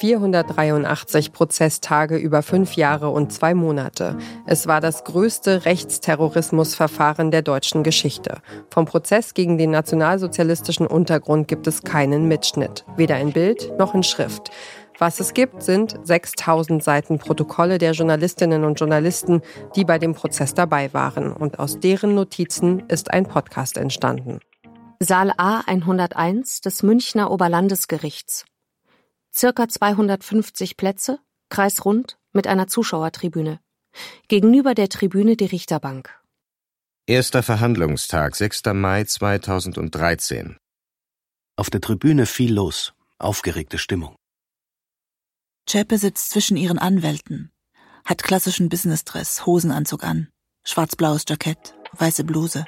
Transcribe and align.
483 0.00 1.32
Prozesstage 1.32 2.16
über 2.16 2.42
fünf 2.42 2.74
Jahre 2.74 3.10
und 3.10 3.32
zwei 3.32 3.54
Monate. 3.54 4.16
Es 4.46 4.66
war 4.66 4.80
das 4.80 5.04
größte 5.04 5.66
Rechtsterrorismusverfahren 5.66 7.30
der 7.30 7.42
deutschen 7.42 7.82
Geschichte. 7.82 8.38
Vom 8.70 8.86
Prozess 8.86 9.34
gegen 9.34 9.58
den 9.58 9.70
nationalsozialistischen 9.70 10.86
Untergrund 10.86 11.48
gibt 11.48 11.66
es 11.66 11.82
keinen 11.82 12.28
Mitschnitt, 12.28 12.86
weder 12.96 13.20
in 13.20 13.32
Bild 13.32 13.78
noch 13.78 13.94
in 13.94 14.02
Schrift. 14.02 14.50
Was 14.98 15.20
es 15.20 15.34
gibt, 15.34 15.62
sind 15.62 15.98
6000 16.02 16.82
Seiten 16.82 17.18
Protokolle 17.18 17.76
der 17.76 17.92
Journalistinnen 17.92 18.64
und 18.64 18.80
Journalisten, 18.80 19.42
die 19.76 19.84
bei 19.84 19.98
dem 19.98 20.14
Prozess 20.14 20.54
dabei 20.54 20.94
waren. 20.94 21.30
Und 21.32 21.58
aus 21.58 21.78
deren 21.78 22.14
Notizen 22.14 22.84
ist 22.88 23.10
ein 23.10 23.26
Podcast 23.26 23.76
entstanden. 23.76 24.40
Saal 24.98 25.32
A 25.36 25.60
101 25.66 26.60
des 26.60 26.82
Münchner 26.82 27.30
Oberlandesgerichts 27.30 28.44
circa 29.34 29.68
250 29.68 30.76
Plätze, 30.76 31.20
kreisrund 31.48 32.18
mit 32.32 32.46
einer 32.46 32.66
Zuschauertribüne. 32.66 33.60
Gegenüber 34.28 34.74
der 34.74 34.88
Tribüne 34.88 35.36
die 35.36 35.46
Richterbank. 35.46 36.16
Erster 37.06 37.42
Verhandlungstag, 37.42 38.36
6. 38.36 38.62
Mai 38.74 39.04
2013. 39.04 40.56
Auf 41.56 41.68
der 41.70 41.80
Tribüne 41.80 42.26
viel 42.26 42.54
los, 42.54 42.92
aufgeregte 43.18 43.78
Stimmung. 43.78 44.14
Chepe 45.66 45.98
sitzt 45.98 46.30
zwischen 46.30 46.56
ihren 46.56 46.78
Anwälten, 46.78 47.50
hat 48.04 48.22
klassischen 48.22 48.68
Businessdress, 48.68 49.44
Hosenanzug 49.46 50.04
an, 50.04 50.28
schwarz-blaues 50.64 51.24
Jackett, 51.28 51.74
weiße 51.92 52.24
Bluse. 52.24 52.64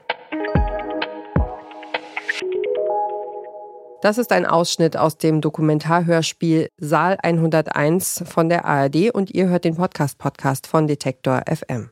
Das 4.03 4.19
ist 4.19 4.33
ein 4.33 4.47
Ausschnitt 4.47 4.97
aus 4.97 5.17
dem 5.17 5.41
Dokumentarhörspiel 5.41 6.67
Saal 6.77 7.19
101 7.23 8.25
von 8.27 8.49
der 8.49 8.65
ARD 8.65 9.13
und 9.13 9.31
ihr 9.31 9.47
hört 9.47 9.65
den 9.65 9.77
Podcast-Podcast 9.77 10.67
von 10.67 10.89
Detektor 10.89 11.45
FM. 11.47 11.91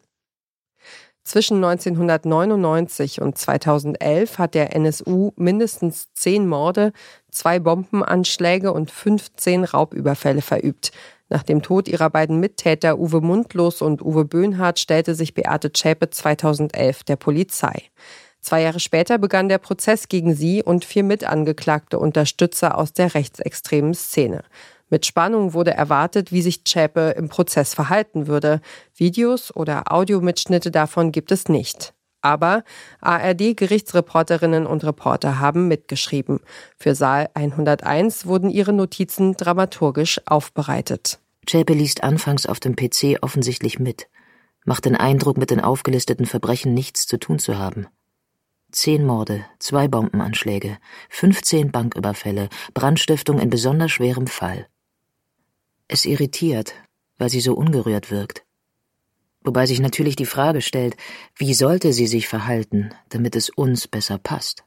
Zwischen 1.23 1.63
1999 1.65 3.21
und 3.21 3.39
2011 3.39 4.39
hat 4.39 4.55
der 4.55 4.75
NSU 4.75 5.31
mindestens 5.37 6.13
zehn 6.13 6.49
Morde, 6.49 6.93
zwei 7.31 7.61
Bombenanschläge 7.61 8.73
und 8.73 8.91
15 8.91 9.63
Raubüberfälle 9.63 10.43
verübt. 10.43 10.91
Nach 11.29 11.45
dem 11.45 11.63
Tod 11.63 11.87
ihrer 11.87 12.11
beiden 12.11 12.41
Mittäter 12.41 12.99
Uwe 12.99 13.21
Mundlos 13.21 13.83
und 13.83 14.03
Uwe 14.03 14.25
Böhnhardt 14.25 14.81
stellte 14.81 15.15
sich 15.15 15.33
Beate 15.33 15.73
Zschäpe 15.73 16.11
2011 16.11 17.05
der 17.05 17.15
Polizei. 17.15 17.85
Zwei 18.41 18.63
Jahre 18.63 18.81
später 18.81 19.19
begann 19.19 19.49
der 19.49 19.59
Prozess 19.59 20.09
gegen 20.09 20.35
sie 20.35 20.63
und 20.63 20.85
vier 20.85 21.05
mitangeklagte 21.05 21.99
Unterstützer 21.99 22.79
aus 22.79 22.93
der 22.93 23.15
rechtsextremen 23.15 23.95
Szene. 23.95 24.45
Mit 24.89 25.07
Spannung 25.07 25.55
wurde 25.55 25.73
erwartet, 25.73 26.33
wie 26.33 26.43
sich 26.43 26.65
Zschäpe 26.65 27.15
im 27.17 27.29
Prozess 27.29 27.75
verhalten 27.75 28.27
würde. 28.27 28.61
Videos 28.95 29.55
oder 29.55 29.93
Audiomitschnitte 29.93 30.71
davon 30.71 31.13
gibt 31.13 31.31
es 31.31 31.49
nicht. 31.49 31.95
Aber 32.23 32.65
ARD-Gerichtsreporterinnen 33.01 34.67
und 34.67 34.85
Reporter 34.85 35.39
haben 35.39 35.69
mitgeschrieben. 35.69 36.41
Für 36.77 36.95
Saal 36.95 37.31
101 37.35 38.27
wurden 38.27 38.51
ihre 38.51 38.73
Notizen 38.73 39.35
dramaturgisch 39.37 40.21
aufbereitet. 40.27 41.21
Zschäpe 41.47 41.73
liest 41.73 42.03
anfangs 42.03 42.47
auf 42.47 42.61
dem 42.61 42.77
PC 42.77 43.19
offensichtlich 43.23 43.79
mit, 43.79 44.09
macht 44.65 44.85
den 44.85 44.97
Eindruck, 44.97 45.39
mit 45.39 45.51
den 45.51 45.61
aufgelisteten 45.61 46.27
Verbrechen 46.27 46.75
nichts 46.75 47.07
zu 47.07 47.19
tun 47.19 47.39
zu 47.39 47.59
haben. 47.59 47.87
Zehn 48.73 49.05
Morde, 49.05 49.45
zwei 49.59 49.89
Bombenanschläge, 49.89 50.79
15 51.09 51.73
Banküberfälle, 51.73 52.49
Brandstiftung 52.73 53.41
in 53.41 53.51
besonders 53.51 53.91
schwerem 53.91 54.27
Fall. 54.27 54.69
Es 55.89 56.05
irritiert, 56.05 56.75
weil 57.19 57.31
sie 57.31 57.41
so 57.41 57.55
ungerührt 57.55 58.11
wirkt. 58.11 58.45
Wobei 59.43 59.67
sich 59.67 59.81
natürlich 59.81 60.17
die 60.17 60.27
Frage 60.27 60.63
stellt, 60.63 60.97
wie 61.37 61.55
sollte 61.55 61.93
sie 61.93 62.07
sich 62.07 62.29
verhalten, 62.29 62.91
damit 63.09 63.35
es 63.35 63.51
uns 63.51 63.89
besser 63.89 64.19
passt? 64.19 64.65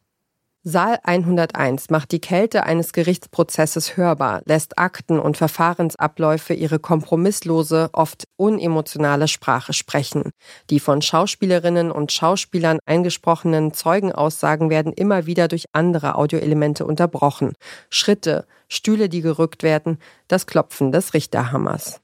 Saal 0.66 0.98
101 1.04 1.90
macht 1.90 2.14
die 2.14 2.22
Kälte 2.22 2.64
eines 2.64 2.94
Gerichtsprozesses 2.94 3.98
hörbar, 3.98 4.42
lässt 4.46 4.80
Akten 4.80 5.20
und 5.20 5.36
Verfahrensabläufe 5.36 6.54
ihre 6.54 6.80
kompromisslose, 6.80 7.90
oft 7.92 8.24
unemotionale 8.38 9.28
Sprache 9.28 9.74
sprechen. 9.74 10.32
Die 10.70 10.80
von 10.80 11.02
Schauspielerinnen 11.02 11.92
und 11.92 12.14
Schauspielern 12.14 12.80
eingesprochenen 12.86 13.74
Zeugenaussagen 13.74 14.70
werden 14.70 14.94
immer 14.94 15.26
wieder 15.26 15.50
durch 15.50 15.66
andere 15.74 16.16
Audioelemente 16.16 16.86
unterbrochen. 16.86 17.52
Schritte, 17.90 18.46
Stühle, 18.70 19.10
die 19.10 19.20
gerückt 19.20 19.64
werden, 19.64 19.98
das 20.30 20.48
Klopfen 20.48 20.94
des 20.94 21.14
Richterhammers. 21.14 22.00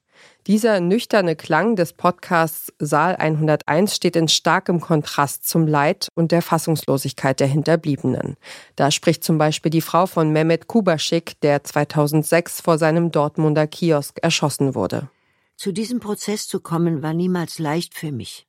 Dieser 0.48 0.80
nüchterne 0.80 1.36
Klang 1.36 1.76
des 1.76 1.94
Podcasts 1.94 2.74
Saal 2.80 3.18
101 3.18 3.96
steht 3.96 4.16
in 4.16 4.28
starkem 4.28 4.80
Kontrast 4.80 5.48
zum 5.48 5.68
Leid 5.68 6.08
und 6.16 6.32
der 6.32 6.42
Fassungslosigkeit 6.42 7.40
der 7.40 7.48
Hinterbliebenen. 7.48 8.38
Da 8.76 8.90
spricht 8.90 9.24
zum 9.24 9.38
Beispiel 9.38 9.70
die 9.70 9.82
Frau 9.82 10.06
von 10.06 10.32
Mehmet 10.32 10.68
Kubaschik, 10.68 11.40
der 11.42 11.64
2006 11.64 12.62
vor 12.62 12.78
seinem 12.78 13.12
Dortmunder 13.12 13.68
Kiosk 13.68 14.20
erschossen 14.24 14.76
wurde. 14.76 15.10
Zu 15.58 15.74
diesem 15.74 16.00
Prozess 16.00 16.48
zu 16.48 16.62
kommen 16.62 17.04
war 17.04 17.14
niemals 17.14 17.60
leicht 17.60 17.94
für 17.94 18.14
mich. 18.14 18.48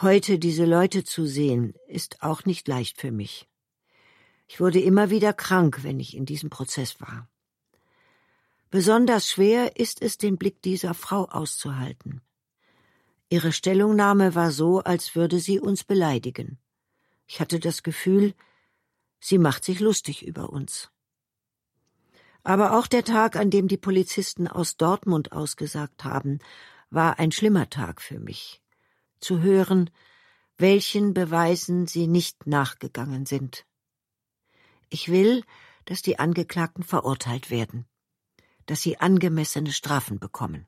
Heute 0.00 0.38
diese 0.38 0.66
Leute 0.66 1.04
zu 1.04 1.26
sehen, 1.26 1.74
ist 1.88 2.22
auch 2.22 2.44
nicht 2.44 2.68
leicht 2.68 3.00
für 3.00 3.10
mich. 3.10 3.48
Ich 4.46 4.60
wurde 4.60 4.80
immer 4.80 5.10
wieder 5.10 5.32
krank, 5.32 5.80
wenn 5.82 5.98
ich 5.98 6.16
in 6.16 6.26
diesem 6.26 6.48
Prozess 6.48 7.00
war. 7.00 7.28
Besonders 8.70 9.30
schwer 9.30 9.76
ist 9.76 10.02
es, 10.02 10.18
den 10.18 10.38
Blick 10.38 10.60
dieser 10.62 10.94
Frau 10.94 11.26
auszuhalten. 11.26 12.20
Ihre 13.28 13.52
Stellungnahme 13.52 14.34
war 14.34 14.50
so, 14.50 14.80
als 14.80 15.14
würde 15.14 15.38
sie 15.38 15.60
uns 15.60 15.84
beleidigen. 15.84 16.58
Ich 17.26 17.40
hatte 17.40 17.60
das 17.60 17.82
Gefühl, 17.82 18.34
sie 19.20 19.38
macht 19.38 19.64
sich 19.64 19.80
lustig 19.80 20.26
über 20.26 20.50
uns. 20.50 20.90
Aber 22.42 22.78
auch 22.78 22.86
der 22.86 23.04
Tag, 23.04 23.36
an 23.36 23.50
dem 23.50 23.66
die 23.66 23.76
Polizisten 23.76 24.46
aus 24.46 24.76
Dortmund 24.76 25.32
ausgesagt 25.32 26.04
haben, 26.04 26.38
war 26.90 27.18
ein 27.18 27.32
schlimmer 27.32 27.70
Tag 27.70 28.00
für 28.00 28.20
mich. 28.20 28.62
Zu 29.20 29.40
hören, 29.42 29.90
welchen 30.56 31.14
Beweisen 31.14 31.86
sie 31.86 32.06
nicht 32.06 32.46
nachgegangen 32.46 33.26
sind. 33.26 33.64
Ich 34.88 35.08
will, 35.08 35.44
dass 35.84 36.02
die 36.02 36.18
Angeklagten 36.18 36.84
verurteilt 36.84 37.50
werden 37.50 37.86
dass 38.66 38.82
sie 38.82 38.98
angemessene 38.98 39.72
Strafen 39.72 40.18
bekommen. 40.18 40.66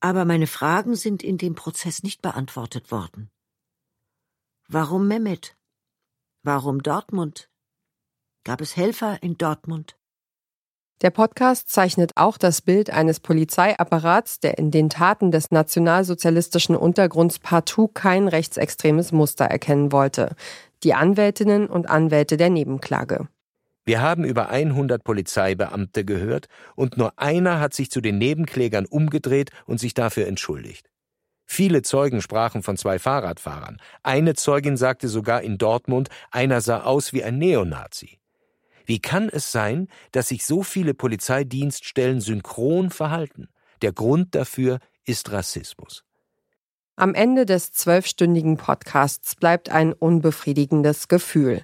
Aber 0.00 0.24
meine 0.24 0.46
Fragen 0.46 0.96
sind 0.96 1.22
in 1.22 1.38
dem 1.38 1.54
Prozess 1.54 2.02
nicht 2.02 2.20
beantwortet 2.20 2.90
worden. 2.90 3.30
Warum 4.68 5.08
Mehmet? 5.08 5.56
Warum 6.42 6.82
Dortmund? 6.82 7.48
Gab 8.44 8.60
es 8.60 8.76
Helfer 8.76 9.22
in 9.22 9.38
Dortmund? 9.38 9.96
Der 11.00 11.10
Podcast 11.10 11.68
zeichnet 11.70 12.12
auch 12.16 12.38
das 12.38 12.62
Bild 12.62 12.88
eines 12.90 13.20
Polizeiapparats, 13.20 14.40
der 14.40 14.58
in 14.58 14.70
den 14.70 14.90
Taten 14.90 15.30
des 15.30 15.50
nationalsozialistischen 15.50 16.76
Untergrunds 16.76 17.38
partout 17.38 17.88
kein 17.88 18.28
rechtsextremes 18.28 19.12
Muster 19.12 19.44
erkennen 19.44 19.92
wollte. 19.92 20.36
Die 20.82 20.94
Anwältinnen 20.94 21.66
und 21.66 21.90
Anwälte 21.90 22.36
der 22.36 22.50
Nebenklage. 22.50 23.28
Wir 23.84 24.00
haben 24.00 24.24
über 24.24 24.48
100 24.48 25.04
Polizeibeamte 25.04 26.04
gehört 26.04 26.46
und 26.74 26.96
nur 26.96 27.18
einer 27.18 27.60
hat 27.60 27.74
sich 27.74 27.90
zu 27.90 28.00
den 28.00 28.18
Nebenklägern 28.18 28.86
umgedreht 28.86 29.50
und 29.66 29.78
sich 29.78 29.94
dafür 29.94 30.26
entschuldigt. 30.26 30.88
Viele 31.46 31.82
Zeugen 31.82 32.22
sprachen 32.22 32.62
von 32.62 32.76
zwei 32.78 32.98
Fahrradfahrern. 32.98 33.80
Eine 34.02 34.34
Zeugin 34.34 34.76
sagte 34.78 35.08
sogar 35.08 35.42
in 35.42 35.58
Dortmund, 35.58 36.08
einer 36.30 36.62
sah 36.62 36.82
aus 36.82 37.12
wie 37.12 37.22
ein 37.22 37.38
Neonazi. 37.38 38.18
Wie 38.86 38.98
kann 38.98 39.28
es 39.28 39.52
sein, 39.52 39.88
dass 40.12 40.28
sich 40.28 40.44
so 40.44 40.62
viele 40.62 40.94
Polizeidienststellen 40.94 42.20
synchron 42.20 42.90
verhalten? 42.90 43.48
Der 43.82 43.92
Grund 43.92 44.34
dafür 44.34 44.78
ist 45.04 45.32
Rassismus. 45.32 46.04
Am 46.96 47.14
Ende 47.14 47.44
des 47.44 47.72
zwölfstündigen 47.72 48.56
Podcasts 48.56 49.34
bleibt 49.34 49.68
ein 49.68 49.92
unbefriedigendes 49.92 51.08
Gefühl. 51.08 51.62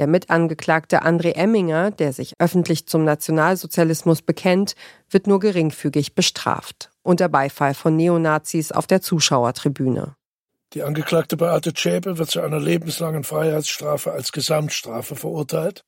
Der 0.00 0.06
Mitangeklagte 0.06 1.02
André 1.02 1.34
Emminger, 1.34 1.90
der 1.90 2.14
sich 2.14 2.32
öffentlich 2.38 2.86
zum 2.86 3.04
Nationalsozialismus 3.04 4.22
bekennt, 4.22 4.74
wird 5.10 5.26
nur 5.26 5.40
geringfügig 5.40 6.14
bestraft, 6.14 6.88
unter 7.02 7.28
Beifall 7.28 7.74
von 7.74 7.96
Neonazis 7.96 8.72
auf 8.72 8.86
der 8.86 9.02
Zuschauertribüne. 9.02 10.16
Die 10.72 10.82
Angeklagte 10.82 11.36
Beate 11.36 11.74
Zschäpe 11.74 12.16
wird 12.16 12.30
zu 12.30 12.40
einer 12.40 12.58
lebenslangen 12.58 13.24
Freiheitsstrafe 13.24 14.10
als 14.12 14.32
Gesamtstrafe 14.32 15.16
verurteilt. 15.16 15.84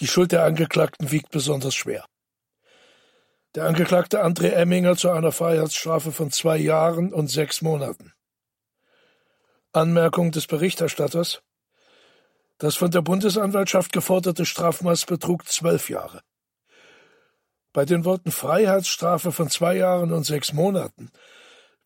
Die 0.00 0.06
Schuld 0.06 0.32
der 0.32 0.44
Angeklagten 0.44 1.10
wiegt 1.10 1.30
besonders 1.30 1.74
schwer. 1.74 2.04
Der 3.54 3.64
Angeklagte 3.64 4.22
André 4.22 4.48
Emminger 4.48 4.94
zu 4.94 5.08
einer 5.08 5.32
Freiheitsstrafe 5.32 6.12
von 6.12 6.30
zwei 6.32 6.58
Jahren 6.58 7.14
und 7.14 7.28
sechs 7.28 7.62
Monaten. 7.62 8.12
Anmerkung 9.72 10.32
des 10.32 10.46
Berichterstatters 10.46 11.40
Das 12.58 12.74
von 12.74 12.90
der 12.90 13.02
Bundesanwaltschaft 13.02 13.92
geforderte 13.92 14.44
Strafmaß 14.44 15.06
betrug 15.06 15.46
zwölf 15.46 15.88
Jahre. 15.88 16.22
Bei 17.72 17.84
den 17.84 18.04
Worten 18.04 18.32
Freiheitsstrafe 18.32 19.30
von 19.30 19.48
zwei 19.48 19.76
Jahren 19.76 20.12
und 20.12 20.24
sechs 20.24 20.52
Monaten 20.52 21.10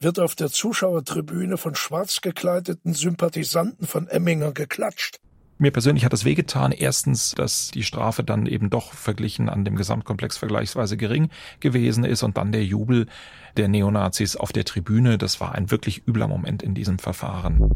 wird 0.00 0.18
auf 0.18 0.34
der 0.34 0.48
Zuschauertribüne 0.48 1.58
von 1.58 1.74
schwarz 1.74 2.22
gekleideten 2.22 2.94
Sympathisanten 2.94 3.86
von 3.86 4.08
Emminger 4.08 4.52
geklatscht. 4.52 5.18
Mir 5.58 5.70
persönlich 5.70 6.06
hat 6.06 6.14
das 6.14 6.24
wehgetan. 6.24 6.72
Erstens, 6.72 7.32
dass 7.32 7.70
die 7.70 7.84
Strafe 7.84 8.24
dann 8.24 8.46
eben 8.46 8.70
doch 8.70 8.94
verglichen 8.94 9.50
an 9.50 9.66
dem 9.66 9.76
Gesamtkomplex 9.76 10.38
vergleichsweise 10.38 10.96
gering 10.96 11.28
gewesen 11.60 12.04
ist 12.04 12.22
und 12.22 12.38
dann 12.38 12.50
der 12.50 12.64
Jubel 12.64 13.06
der 13.58 13.68
Neonazis 13.68 14.36
auf 14.36 14.52
der 14.52 14.64
Tribüne. 14.64 15.18
Das 15.18 15.38
war 15.38 15.54
ein 15.54 15.70
wirklich 15.70 16.08
übler 16.08 16.28
Moment 16.28 16.62
in 16.62 16.74
diesem 16.74 16.98
Verfahren. 16.98 17.70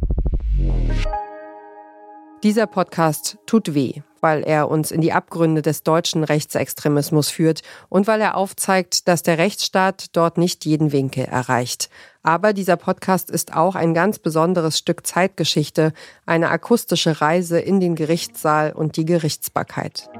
Dieser 2.42 2.66
Podcast 2.66 3.38
tut 3.46 3.74
weh, 3.74 4.02
weil 4.20 4.42
er 4.42 4.68
uns 4.68 4.90
in 4.90 5.00
die 5.00 5.12
Abgründe 5.12 5.62
des 5.62 5.82
deutschen 5.82 6.22
Rechtsextremismus 6.22 7.30
führt 7.30 7.62
und 7.88 8.06
weil 8.06 8.20
er 8.20 8.36
aufzeigt, 8.36 9.08
dass 9.08 9.22
der 9.22 9.38
Rechtsstaat 9.38 10.14
dort 10.14 10.36
nicht 10.36 10.66
jeden 10.66 10.92
Winkel 10.92 11.24
erreicht. 11.24 11.88
Aber 12.22 12.52
dieser 12.52 12.76
Podcast 12.76 13.30
ist 13.30 13.56
auch 13.56 13.74
ein 13.74 13.94
ganz 13.94 14.18
besonderes 14.18 14.78
Stück 14.78 15.06
Zeitgeschichte, 15.06 15.92
eine 16.26 16.50
akustische 16.50 17.20
Reise 17.22 17.58
in 17.58 17.80
den 17.80 17.94
Gerichtssaal 17.94 18.72
und 18.72 18.96
die 18.96 19.06
Gerichtsbarkeit. 19.06 20.10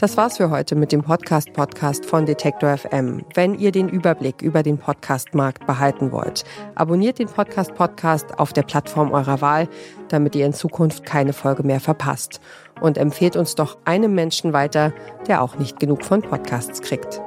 Das 0.00 0.16
war's 0.16 0.36
für 0.36 0.50
heute 0.50 0.76
mit 0.76 0.92
dem 0.92 1.02
Podcast 1.02 1.52
Podcast 1.54 2.06
von 2.06 2.24
Detektor 2.24 2.78
FM. 2.78 3.24
Wenn 3.34 3.58
ihr 3.58 3.72
den 3.72 3.88
Überblick 3.88 4.42
über 4.42 4.62
den 4.62 4.78
Podcast-Markt 4.78 5.66
behalten 5.66 6.12
wollt, 6.12 6.44
abonniert 6.76 7.18
den 7.18 7.26
Podcast 7.26 7.74
Podcast 7.74 8.38
auf 8.38 8.52
der 8.52 8.62
Plattform 8.62 9.10
eurer 9.10 9.40
Wahl, 9.40 9.68
damit 10.06 10.36
ihr 10.36 10.46
in 10.46 10.52
Zukunft 10.52 11.04
keine 11.04 11.32
Folge 11.32 11.64
mehr 11.64 11.80
verpasst. 11.80 12.40
Und 12.80 12.96
empfehlt 12.96 13.34
uns 13.34 13.56
doch 13.56 13.76
einem 13.86 14.14
Menschen 14.14 14.52
weiter, 14.52 14.92
der 15.26 15.42
auch 15.42 15.58
nicht 15.58 15.80
genug 15.80 16.04
von 16.04 16.22
Podcasts 16.22 16.80
kriegt. 16.80 17.20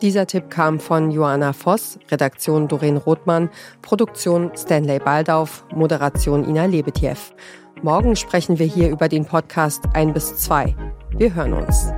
Dieser 0.00 0.28
Tipp 0.28 0.48
kam 0.48 0.78
von 0.78 1.10
Joanna 1.10 1.52
Voss, 1.54 1.98
Redaktion 2.12 2.68
Doreen 2.68 2.98
Rothmann, 2.98 3.50
Produktion 3.82 4.52
Stanley 4.54 5.00
Baldauf, 5.00 5.64
Moderation 5.74 6.48
Ina 6.48 6.66
Lebetjew. 6.66 7.16
Morgen 7.82 8.16
sprechen 8.16 8.58
wir 8.58 8.66
hier 8.66 8.88
über 8.88 9.06
den 9.08 9.26
Podcast 9.26 9.84
1 9.92 10.14
bis 10.14 10.36
2. 10.38 10.74
Wir 11.10 11.34
hören 11.34 11.52
uns. 11.52 11.92